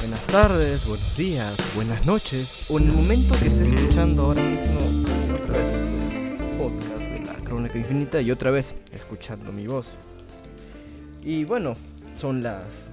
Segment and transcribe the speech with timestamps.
[0.00, 4.78] Buenas tardes, buenos días, buenas noches, o en el momento que esté escuchando ahora mismo
[5.34, 9.88] otra vez este podcast de la Crónica Infinita y otra vez escuchando mi voz.
[11.24, 11.76] Y bueno,
[12.14, 12.86] son las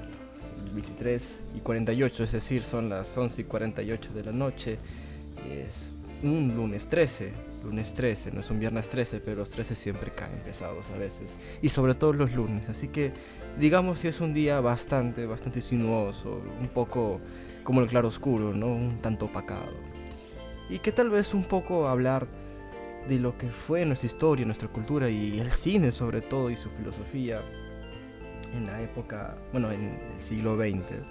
[0.73, 4.79] 23 y 48, es decir, son las 11 y 48 de la noche.
[5.47, 5.93] Es
[6.23, 7.33] un lunes 13,
[7.65, 11.37] lunes 13, no es un viernes 13, pero los 13 siempre caen pesados a veces.
[11.61, 13.11] Y sobre todo los lunes, así que
[13.59, 17.19] digamos que es un día bastante, bastante sinuoso, un poco
[17.63, 18.67] como el claro oscuro, ¿no?
[18.67, 19.73] Un tanto opacado.
[20.69, 22.27] Y que tal vez un poco hablar
[23.07, 26.69] de lo que fue nuestra historia, nuestra cultura y el cine sobre todo y su
[26.69, 27.41] filosofía
[28.53, 31.01] en la época, bueno, en el siglo XX.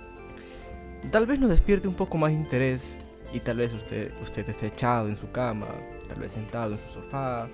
[1.10, 2.96] Tal vez nos despierte un poco más de interés
[3.32, 5.66] y tal vez usted, usted esté echado en su cama,
[6.08, 7.48] tal vez sentado en su sofá,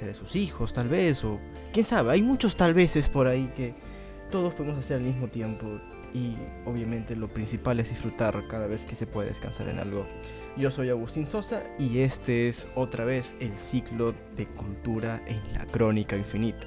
[0.00, 1.38] de sus hijos, tal vez, o
[1.72, 3.74] quién sabe, hay muchos tal veces por ahí que
[4.30, 5.80] todos podemos hacer al mismo tiempo
[6.14, 10.06] y obviamente lo principal es disfrutar cada vez que se puede descansar en algo.
[10.56, 15.66] Yo soy Agustín Sosa y este es otra vez el ciclo de cultura en la
[15.66, 16.66] crónica infinita.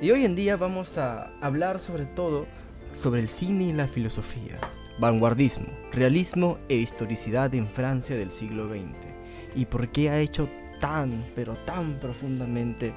[0.00, 2.46] Y hoy en día vamos a hablar sobre todo
[2.92, 4.58] sobre el cine y la filosofía,
[4.98, 9.14] vanguardismo, realismo e historicidad en Francia del siglo XX
[9.54, 10.48] y por qué ha hecho
[10.80, 12.94] tan, pero tan profundamente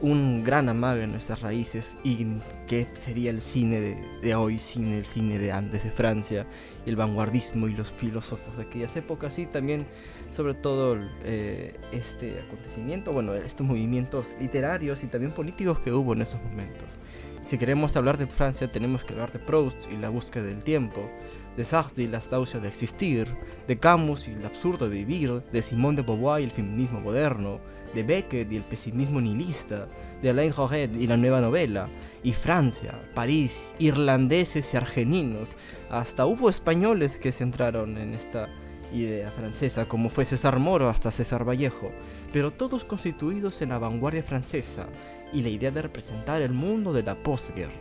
[0.00, 2.26] un gran amaga en nuestras raíces y
[2.66, 6.46] qué sería el cine de, hoy, cine, el cine de antes de Francia,
[6.84, 9.86] el vanguardismo y los filósofos de aquellas épocas y también
[10.32, 16.22] sobre todo eh, este acontecimiento, bueno, estos movimientos literarios y también políticos que hubo en
[16.22, 16.98] esos momentos.
[17.46, 21.08] Si queremos hablar de Francia tenemos que hablar de Proust y la búsqueda del tiempo,
[21.56, 23.34] de Sartre y la astausia de existir,
[23.66, 27.60] de Camus y el absurdo de vivir, de Simone de Beauvoir y el feminismo moderno,
[27.96, 29.88] de Beckett y el pesimismo nihilista,
[30.22, 31.88] de Alain Joret y la nueva novela,
[32.22, 35.56] y Francia, París, irlandeses y argeninos,
[35.90, 38.48] hasta hubo españoles que se entraron en esta
[38.92, 41.90] idea francesa, como fue César Moro hasta César Vallejo,
[42.32, 44.86] pero todos constituidos en la vanguardia francesa
[45.32, 47.72] y la idea de representar el mundo de la posguerra.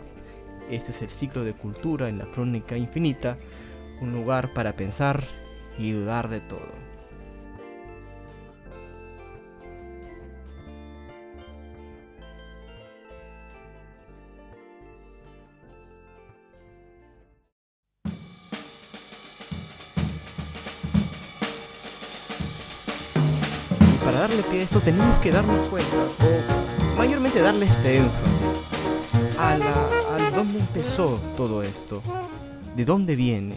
[0.70, 3.38] Este es el ciclo de cultura en la crónica infinita,
[4.02, 5.24] un lugar para pensar
[5.78, 6.95] y dudar de todo.
[24.16, 29.58] Para darle pie a esto tenemos que darnos cuenta, o mayormente darle este énfasis, a,
[29.58, 32.02] la, a dónde empezó todo esto,
[32.78, 33.56] de dónde viene,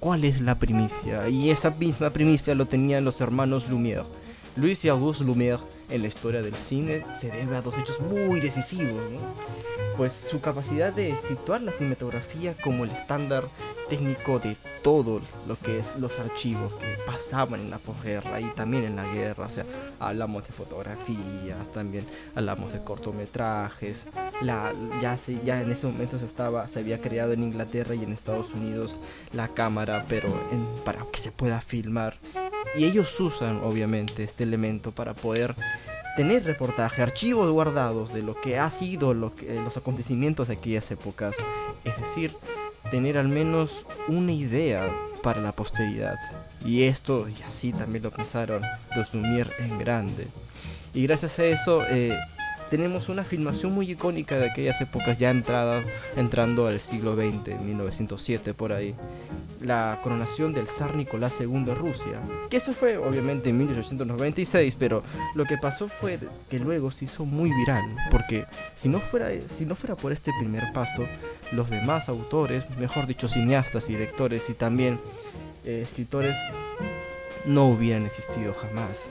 [0.00, 1.30] cuál es la primicia.
[1.30, 4.04] Y esa misma primicia lo tenían los hermanos Lumière.
[4.56, 8.40] Luis y Auguste Lumière en la historia del cine se debe a dos hechos muy
[8.40, 9.00] decisivos,
[9.96, 13.48] pues su capacidad de situar la cinematografía como el estándar
[13.88, 18.84] técnico de todo lo que es los archivos que pasaban en la posguerra y también
[18.84, 19.64] en la guerra, o sea,
[19.98, 24.06] hablamos de fotografías, también hablamos de cortometrajes,
[24.42, 28.02] la, ya, se, ya en ese momento se, estaba, se había creado en Inglaterra y
[28.02, 28.98] en Estados Unidos
[29.32, 30.28] la cámara, pero
[30.84, 32.16] para que se pueda filmar.
[32.76, 35.54] Y ellos usan obviamente este elemento para poder
[36.16, 40.90] tener reportaje, archivos guardados de lo que ha sido lo que, los acontecimientos de aquellas
[40.90, 41.36] épocas.
[41.84, 42.32] Es decir,
[42.94, 44.88] tener al menos una idea
[45.20, 46.16] para la posteridad.
[46.64, 48.62] Y esto, y así también lo pensaron
[48.94, 50.28] los Lumière en grande.
[50.94, 52.16] Y gracias a eso eh,
[52.70, 55.84] tenemos una filmación muy icónica de aquellas épocas ya entradas,
[56.14, 58.94] entrando al siglo XX, 1907 por ahí.
[59.64, 62.20] La coronación del zar Nicolás II de Rusia.
[62.50, 65.02] Que eso fue obviamente en 1896, pero
[65.34, 67.84] lo que pasó fue que luego se hizo muy viral.
[68.10, 71.04] Porque si no fuera, si no fuera por este primer paso,
[71.52, 75.00] los demás autores, mejor dicho cineastas y directores y también
[75.64, 76.36] eh, escritores,
[77.46, 79.10] no hubieran existido jamás.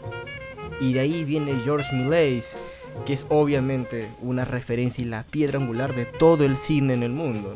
[0.79, 2.57] Y de ahí viene George Méliès
[3.05, 7.11] que es obviamente una referencia y la piedra angular de todo el cine en el
[7.11, 7.55] mundo.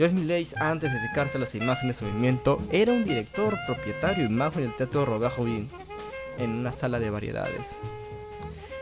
[0.00, 4.30] George Méliès, antes de dedicarse a las imágenes de movimiento, era un director, propietario y
[4.30, 5.34] mago en el Teatro Robert
[6.38, 7.76] en una sala de variedades.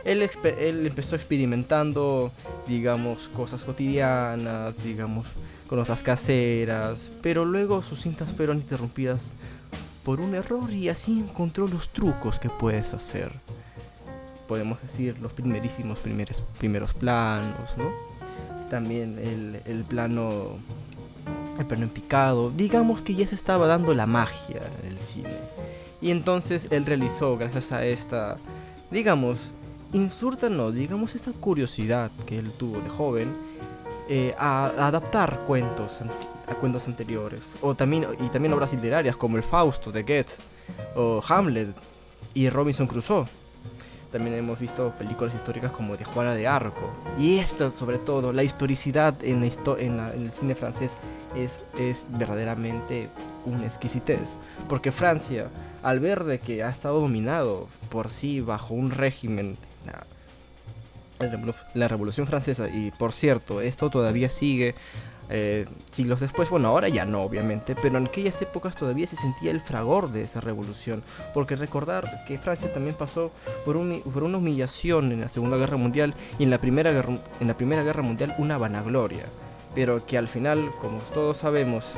[0.04, 2.30] Él, empezó experimentando,
[2.68, 5.26] digamos, cosas cotidianas, digamos,
[5.66, 9.34] con otras caseras, pero luego sus cintas fueron interrumpidas
[10.04, 13.32] por un error y así encontró los trucos que puedes hacer
[14.46, 17.90] podemos decir, los primerísimos primeros, primeros planos, ¿no?
[18.70, 19.18] También
[19.66, 20.58] el plano
[21.58, 25.36] el plano en picado, digamos que ya se estaba dando la magia del cine.
[26.00, 28.38] Y entonces él realizó, gracias a esta,
[28.90, 29.50] digamos,
[29.92, 33.32] insurta no, digamos esta curiosidad que él tuvo de joven,
[34.08, 36.00] eh, a, adaptar cuentos
[36.46, 37.56] a cuentos anteriores.
[37.60, 40.34] O también y también obras literarias como el Fausto de Goethe
[40.94, 41.74] o Hamlet
[42.34, 43.26] y Robinson Crusoe
[44.10, 46.90] también hemos visto películas históricas como de Juana de Arco.
[47.18, 50.92] Y esto, sobre todo, la historicidad en, en, el cine francés
[51.36, 53.08] es, es verdaderamente
[53.44, 54.34] una exquisitez.
[54.68, 55.48] Porque Francia,
[55.82, 59.56] al ver de que ha estado dominado por sí bajo un régimen,
[59.86, 61.38] la,
[61.74, 64.74] la Revolución Francesa, y por cierto, esto todavía sigue
[65.30, 69.50] eh, siglos después, bueno, ahora ya no, obviamente, pero en aquellas épocas todavía se sentía
[69.50, 71.02] el fragor de esa revolución,
[71.34, 73.30] porque recordar que Francia también pasó
[73.64, 77.56] por, una humillación en la Segunda Guerra Mundial y en la, primera guerra, en la
[77.56, 79.26] Primera Guerra Mundial una vanagloria,
[79.74, 81.92] pero que al final, como todos sabemos,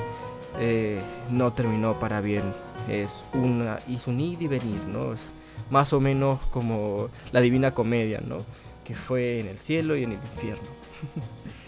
[0.58, 1.00] eh,
[1.30, 2.42] no terminó para bien.
[2.88, 5.12] Es una, hizo un id y venir, ¿no?
[5.12, 5.30] Es
[5.70, 8.38] más o menos como la Divina Comedia, ¿no?
[8.84, 10.62] Que fue en el cielo y en el infierno.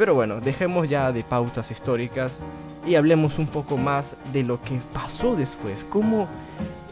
[0.00, 2.40] Pero bueno, dejemos ya de pautas históricas
[2.86, 6.26] y hablemos un poco más de lo que pasó después, cómo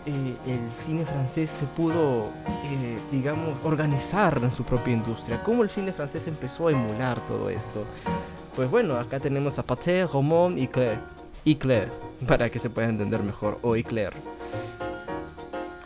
[0.05, 2.27] eh, el cine francés se pudo,
[2.65, 7.49] eh, digamos, organizar en su propia industria, cómo el cine francés empezó a emular todo
[7.49, 7.83] esto.
[8.55, 11.01] Pues bueno, acá tenemos a Pathé, Romón y Claire,
[11.47, 11.89] y Claire,
[12.27, 14.13] para que se pueda entender mejor, o Eclair.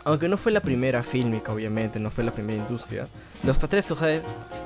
[0.03, 3.07] Aunque no fue la primera fílmica, obviamente, no fue la primera industria,
[3.43, 3.81] los Pathé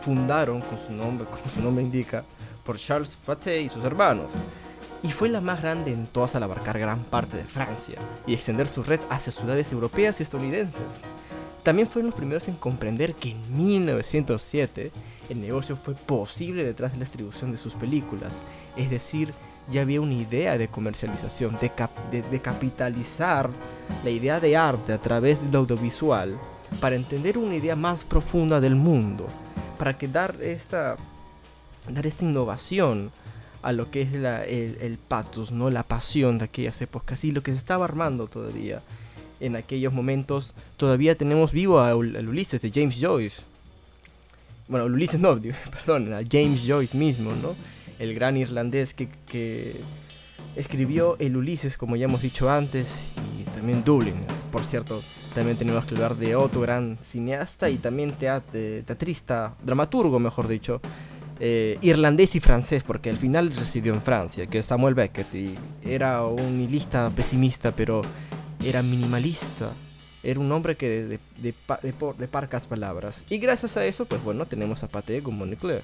[0.02, 2.24] fundaron, con su nombre, como su nombre indica,
[2.68, 4.34] por Charles Pathé y sus hermanos,
[5.02, 7.98] y fue la más grande en todas al abarcar gran parte de Francia
[8.28, 11.04] y extender su red hacia ciudades europeas y estadounidenses.
[11.64, 14.92] También fueron los primeros en comprender que en 1907
[15.30, 18.42] el negocio fue posible detrás de la distribución de sus películas,
[18.76, 19.34] es decir,
[19.72, 23.50] ya había una idea de comercialización, de, de, capitalizar
[24.04, 26.38] la idea de arte a través del audiovisual
[26.82, 29.26] para entender una idea más profunda del mundo,
[29.78, 30.98] para que dar esta
[31.90, 33.12] dar esta innovación
[33.62, 35.70] a lo que es el, el pathos, ¿no?
[35.70, 38.82] la pasión de aquellas épocas y lo que se estaba armando todavía.
[39.40, 43.44] En aquellos momentos todavía tenemos vivo al Ulises de James Joyce.
[44.68, 45.40] Bueno, Ulises no,
[45.72, 47.56] perdón, a James Joyce mismo, ¿no?
[48.00, 49.82] El gran irlandés que, que
[50.56, 54.16] escribió el Ulises, como ya hemos dicho antes, y también Dublin.
[54.52, 55.02] Por cierto,
[55.34, 60.82] también tenemos que hablar de otro gran cineasta y también teatrista, dramaturgo, mejor dicho,
[61.40, 65.56] eh, irlandés y francés, porque al final residió en Francia, que es Samuel Beckett, y
[65.84, 68.02] era un nihilista pesimista, pero
[68.64, 69.72] era minimalista.
[70.24, 71.54] Era un hombre que de, de,
[71.84, 73.24] de, parcas palabras.
[73.30, 75.84] Y gracias a eso, pues bueno, tenemos a Pathé como Leclerc.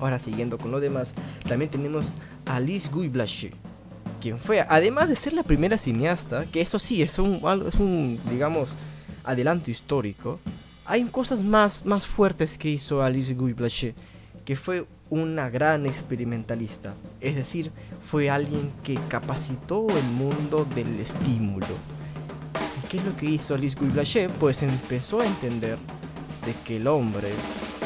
[0.00, 1.14] Ahora siguiendo con lo demás,
[1.46, 2.14] también tenemos
[2.46, 3.54] a Alice Guy Blanchet,
[4.20, 8.18] quien fue, además de ser la primera cineasta, que eso sí es un, es un
[8.28, 8.70] digamos,
[9.22, 10.40] adelanto histórico,
[10.84, 13.94] hay cosas más, más fuertes que hizo Alice Guy Blanchet
[14.44, 17.70] que fue una gran experimentalista, es decir,
[18.04, 21.66] fue alguien que capacitó el mundo del estímulo.
[22.82, 24.30] ¿Y qué es lo que hizo Alice Guy Blanchet?
[24.32, 25.78] Pues empezó a entender
[26.46, 27.30] de que el hombre,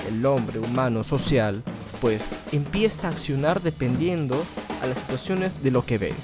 [0.08, 1.62] el hombre humano social,
[2.00, 4.44] pues empieza a accionar dependiendo
[4.80, 6.14] a las situaciones de lo que ve.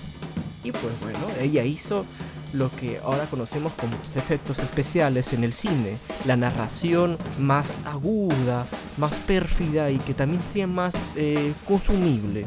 [0.65, 2.07] Y pues bueno, ella hizo
[2.53, 8.67] lo que ahora conocemos como efectos especiales en el cine, la narración más aguda,
[8.97, 12.47] más pérfida y que también sea más eh, consumible.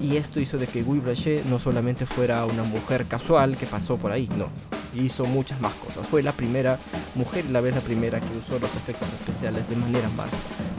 [0.00, 3.96] Y esto hizo de que Guy Brachet no solamente fuera una mujer casual que pasó
[3.96, 4.48] por ahí, no,
[4.94, 6.06] hizo muchas más cosas.
[6.06, 6.78] Fue la primera
[7.14, 10.30] mujer, la vez la primera que usó los efectos especiales de manera más,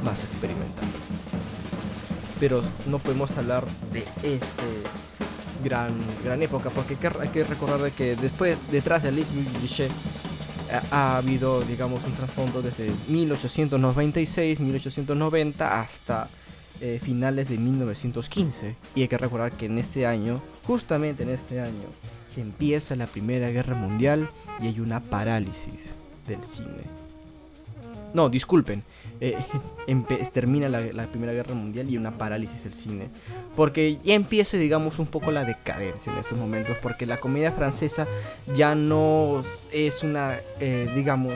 [0.03, 0.85] más experimental.
[2.39, 4.83] Pero no podemos hablar de este
[5.63, 5.93] gran,
[6.23, 9.91] gran época, porque hay que recordar de que después, detrás de Alice Guichet,
[10.91, 16.29] ha, habido, digamos, un trasfondo desde 1896, 1890 hasta
[16.81, 18.75] eh, finales de 1915.
[18.95, 21.87] Y hay que recordar que en este año, justamente en este año,
[22.37, 24.29] empieza la Primera Guerra Mundial
[24.59, 25.95] y hay una parálisis
[26.27, 27.02] del cine.
[28.13, 28.83] No, disculpen.
[29.19, 29.37] Eh,
[30.33, 33.09] termina la, Primera Guerra Mundial y una parálisis del cine.
[33.55, 36.77] Porque ya empieza, digamos, un poco la decadencia en esos momentos.
[36.81, 38.07] Porque la comedia francesa
[38.53, 39.41] ya no
[39.71, 41.33] es una, eh, digamos,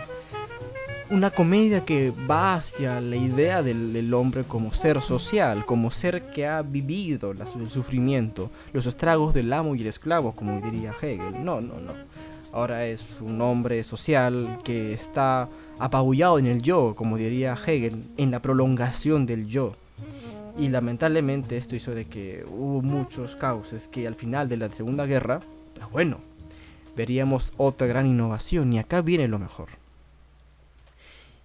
[1.10, 6.46] una comedia que va hacia la idea del, hombre como ser social, como ser que
[6.46, 11.44] ha vivido el sufrimiento, los estragos del amo y el esclavo, como diría Hegel.
[11.44, 11.94] No, no, no.
[12.52, 15.50] Ahora es un hombre social que está
[15.80, 19.76] apabullado en el yo, como diría Hegel, en la prolongación del yo.
[20.58, 25.06] Y lamentablemente esto hizo de que hubo muchos cauces que al final de la Segunda
[25.06, 25.42] Guerra,
[25.76, 26.20] pues bueno,
[26.96, 29.70] veríamos otra gran innovación y acá viene lo mejor.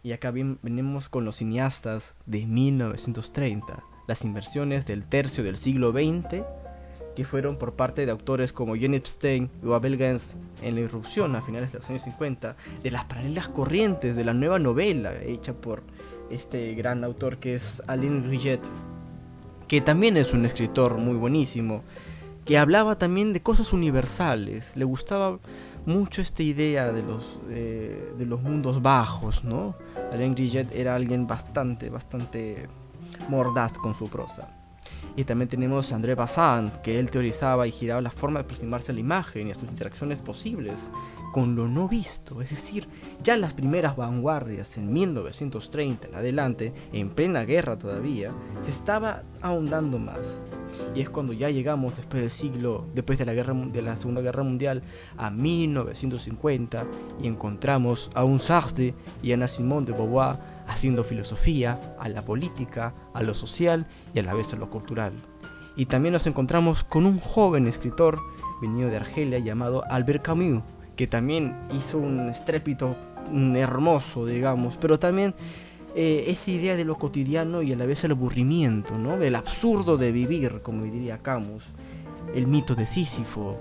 [0.02, 6.42] Y acá venimos con los cineastas de 1930, las inversiones del tercio del siglo XX,
[7.14, 11.36] que fueron por parte de autores como Jenny Epstein o Abel Gans en la irrupción
[11.36, 15.52] a finales de los años 50 de las paralelas corrientes de la nueva novela hecha
[15.52, 15.82] por
[16.30, 18.60] este gran autor que es Alain Rillet,
[19.68, 21.82] que también es un escritor muy buenísimo,
[22.44, 25.38] que hablaba también de cosas universales, le gustaba
[25.86, 29.76] mucho esta idea de los, eh, de los mundos bajos, ¿no?
[30.12, 32.68] Alain Rillet era alguien bastante, bastante
[33.28, 34.61] mordaz con su prosa.
[35.16, 38.92] Y también tenemos a André Bazin, que él teorizaba y giraba la forma de aproximarse
[38.92, 40.90] a la imagen y a sus interacciones posibles
[41.32, 42.40] con lo no visto.
[42.40, 42.88] Es decir,
[43.22, 48.32] ya las primeras vanguardias en 1930 en adelante, en plena guerra todavía,
[48.64, 50.40] se estaba ahondando más.
[50.94, 54.22] Y es cuando ya llegamos después del siglo, después de la, guerra, de la Segunda
[54.22, 54.82] Guerra Mundial,
[55.16, 56.86] a 1950
[57.22, 62.94] y encontramos a un Sartre y a Simone de Beauvoir haciendo filosofía, a la política,
[63.14, 65.12] a lo social y a la vez a lo cultural.
[65.76, 68.20] Y también nos encontramos con un joven escritor
[68.60, 70.62] venido de Argelia llamado Albert Camus,
[70.96, 72.96] que también hizo un estrépito
[73.54, 75.34] hermoso, digamos, pero también
[75.94, 79.14] eh, esa idea de lo cotidiano y a la vez el aburrimiento, ¿no?
[79.14, 81.64] El absurdo de vivir, como diría Camus,
[82.34, 83.58] el mito de Sísifo.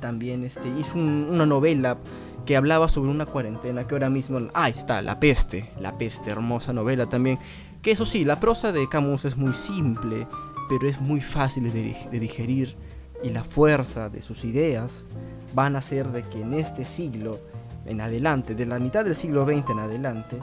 [0.00, 1.98] También este, hizo una novela
[2.46, 4.38] que hablaba sobre una cuarentena que ahora mismo...
[4.54, 7.38] Ah, está, La Peste, La Peste, hermosa novela también.
[7.82, 10.26] Que eso sí, la prosa de Camus es muy simple,
[10.68, 12.76] pero es muy fácil de, digerir
[13.22, 15.04] y la fuerza de sus ideas
[15.54, 17.40] van a hacer de que en este siglo
[17.84, 20.38] en adelante, de la mitad del siglo XX en adelante,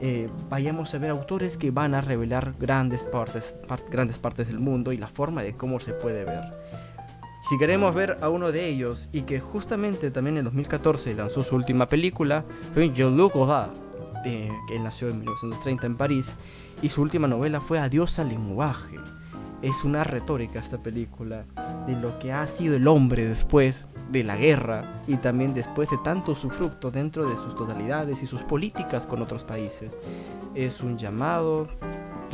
[0.00, 3.56] eh, vayamos a ver autores que van a revelar grandes partes,
[3.90, 6.44] grandes partes del mundo y la forma de cómo se puede ver.
[7.48, 11.54] Si queremos ver a uno de ellos y que justamente también en 2014 lanzó su
[11.54, 13.70] última película, fue Jean-Luc Godard,
[14.22, 16.36] que nació en 1930 en París,
[16.80, 18.96] y su última novela fue Adiós al lenguaje.
[19.60, 21.44] Es una retórica esta película
[21.86, 25.98] de lo que ha sido el hombre después de la guerra y también después de
[25.98, 29.98] tanto su fruto dentro de sus totalidades y sus políticas con otros países.
[30.54, 31.66] Es un llamado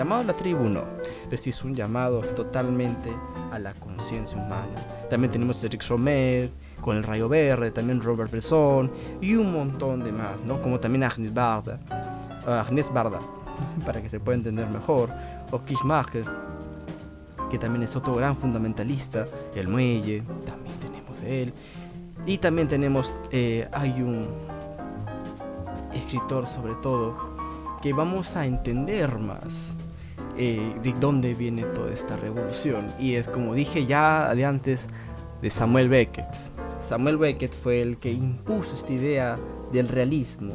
[0.00, 0.82] llamado a la tribu no,
[1.28, 3.12] pero sí es un llamado totalmente
[3.52, 4.64] a la conciencia humana.
[5.10, 8.90] También tenemos Eric Romer con el Rayo Verde, también Robert Bresson
[9.20, 10.58] y un montón de más, ¿no?
[10.62, 11.80] Como también Agnes Barda,
[12.46, 13.18] Agnes Barda,
[13.84, 15.10] para que se pueda entender mejor,
[15.50, 16.24] o Kishmacher,
[17.50, 21.54] que también es otro gran fundamentalista, El Muelle, también tenemos de él.
[22.24, 24.28] Y también tenemos, eh, hay un
[25.92, 27.18] escritor sobre todo,
[27.82, 29.76] que vamos a entender más
[30.42, 32.86] eh, de dónde viene toda esta revolución.
[32.98, 34.88] Y es como dije ya de antes
[35.42, 36.34] de Samuel Beckett.
[36.82, 39.38] Samuel Beckett fue el que impuso esta idea
[39.70, 40.54] del realismo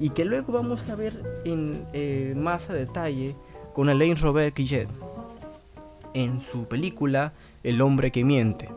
[0.00, 3.36] y que luego vamos a ver en eh, más a detalle
[3.74, 4.88] con Alain Robert Quillet
[6.14, 8.70] en su película El hombre que miente.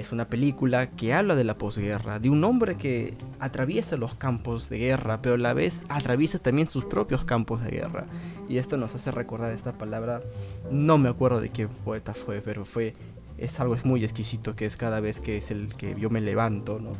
[0.00, 4.70] Es una película que habla de la posguerra, de un hombre que atraviesa los campos
[4.70, 8.06] de guerra, pero a la vez atraviesa también sus propios campos de guerra.
[8.48, 10.22] Y esto nos hace recordar esta palabra,
[10.70, 12.94] no me acuerdo de qué poeta fue, pero fue
[13.36, 16.78] es algo muy exquisito que es cada vez que es el que yo me levanto,
[16.80, 16.92] ¿no?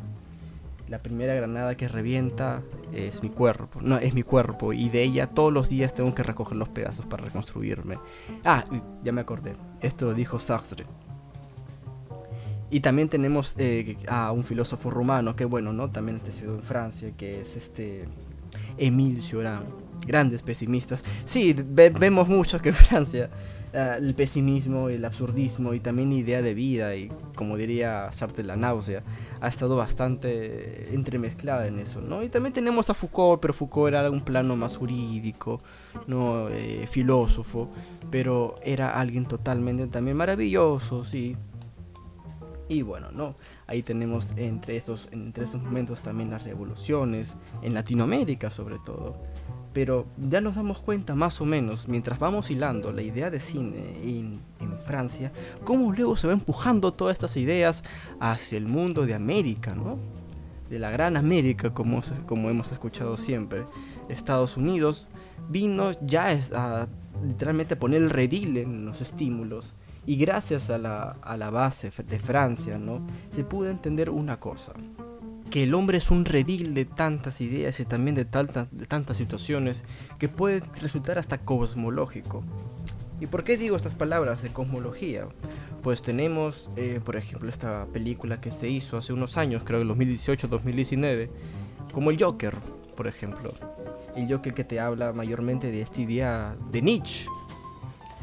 [0.86, 5.26] La primera granada que revienta es mi cuerpo, no, es mi cuerpo y de ella
[5.26, 7.98] todos los días tengo que recoger los pedazos para reconstruirme.
[8.44, 8.66] Ah,
[9.02, 9.54] ya me acordé.
[9.80, 10.84] Esto lo dijo Sartre.
[12.70, 15.90] Y también tenemos eh, a un filósofo rumano, que bueno, ¿no?
[15.90, 18.06] También este ciudad en Francia, que es este
[18.78, 19.64] Emile Cioran.
[20.06, 21.04] Grandes pesimistas.
[21.26, 23.28] Sí, vemos mucho que en Francia
[23.74, 28.56] ah, el pesimismo, el absurdismo y también idea de vida y como diría Sartre la
[28.56, 29.02] náusea
[29.42, 32.22] ha estado bastante entremezclada en eso, ¿no?
[32.22, 35.60] Y también tenemos a Foucault, pero Foucault era un plano más jurídico,
[36.06, 37.70] no eh, filósofo,
[38.10, 41.36] pero era alguien totalmente también maravilloso, sí,
[42.70, 43.34] y bueno, no,
[43.66, 49.16] ahí tenemos entre esos, entre esos momentos también las revoluciones, en Latinoamérica sobre todo.
[49.72, 53.96] Pero ya nos damos cuenta más o menos, mientras vamos hilando la idea de cine
[54.04, 54.40] en,
[54.86, 55.32] Francia,
[55.64, 57.82] cómo luego se va empujando todas estas ideas
[58.20, 59.98] hacia el mundo de América, ¿no?
[60.68, 63.64] De la gran América, como, como hemos escuchado siempre.
[64.08, 65.08] Estados Unidos
[65.48, 66.86] vino ya a
[67.26, 69.74] literalmente poner el redil en los estímulos
[70.10, 73.00] y gracias a la, a la base de Francia, ¿no?
[73.30, 74.72] Se pudo entender una cosa,
[75.52, 79.18] que el hombre es un redil de tantas ideas y también de tantas, de tantas
[79.18, 79.84] situaciones
[80.18, 82.42] que puede resultar hasta cosmológico.
[83.20, 85.28] ¿Y por qué digo estas palabras de cosmología?
[85.80, 89.92] Pues tenemos, eh, por ejemplo, esta película que se hizo hace unos años, creo que
[89.92, 91.30] en 2018-2019,
[91.94, 92.56] como el Joker,
[92.96, 93.54] por ejemplo.
[94.16, 97.26] El Joker que te habla mayormente de esta idea de Nietzsche,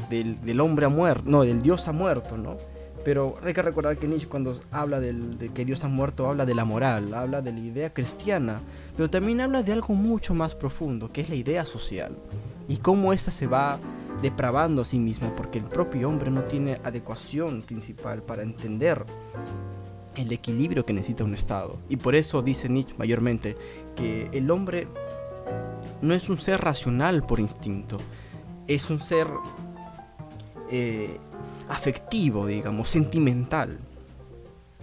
[0.08, 2.56] del, hombre ha muerto, no, del Dios ha muerto, ¿no?
[3.04, 6.54] Pero hay que recordar que Nietzsche cuando habla de que Dios ha muerto habla de
[6.54, 8.60] la moral, habla de la idea cristiana,
[8.96, 12.16] pero también habla de algo mucho más profundo, que es la idea social,
[12.68, 13.78] y cómo esa se va
[14.20, 19.04] depravando a sí misma, porque el propio hombre no tiene adecuación principal para entender
[20.16, 21.78] el equilibrio que necesita un Estado.
[21.88, 23.56] Y por eso dice Nietzsche mayormente
[23.94, 24.88] que el hombre
[26.02, 27.98] no es un ser racional por instinto,
[28.66, 29.28] es un ser
[30.70, 31.18] eh,
[31.68, 33.78] afectivo, digamos, sentimental.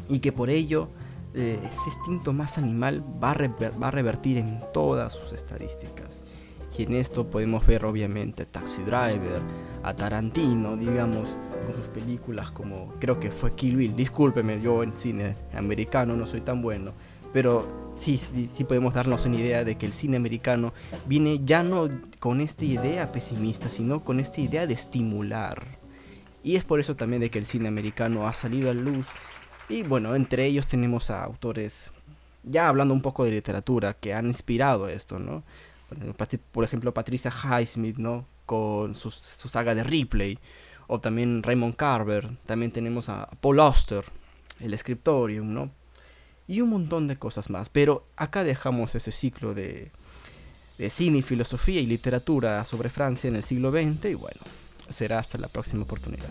[0.07, 0.89] Y que por ello
[1.33, 6.21] eh, ese instinto más animal va a, revertir en todas sus estadísticas.
[6.77, 9.41] Y en esto podemos ver obviamente a Taxi Driver,
[9.83, 13.95] a Tarantino, digamos, con sus películas como creo que fue Kill Bill.
[13.95, 16.93] Discúlpeme, yo en cine americano no soy tan bueno,
[17.35, 20.71] pero sí, sí, podemos darnos una idea de que el cine americano
[21.05, 21.89] viene ya no
[22.19, 25.77] con esta idea pesimista, sino con esta idea de estimular.
[26.45, 29.07] Y es por eso también de que el cine americano ha salido a luz.
[29.67, 31.91] Y bueno, entre ellos tenemos a autores,
[32.43, 35.43] ya hablando un poco de literatura, que han inspirado esto, ¿no?
[36.53, 38.25] Por ejemplo, Patricia Highsmith, ¿no?
[38.45, 40.39] Con su, su saga de Ripley.
[40.87, 42.37] O también Raymond Carver.
[42.45, 44.05] También tenemos a Paul Auster,
[44.61, 45.69] el Scriptorium, ¿no?
[46.47, 47.69] Y un montón de cosas más.
[47.69, 49.91] Pero acá dejamos ese ciclo de,
[50.77, 54.41] de cine, filosofía y literatura sobre Francia en el siglo XX y bueno,
[54.89, 56.29] será hasta la próxima oportunidad.